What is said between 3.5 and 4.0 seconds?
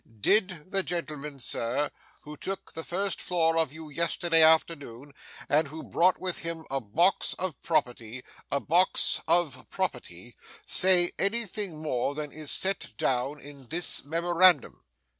of you